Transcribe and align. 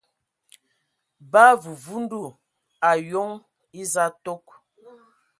Ba 1.31 1.45
vuvundu 1.63 2.21
ayoŋ 2.89 3.29
eza 3.81 4.05
tok. 4.23 4.45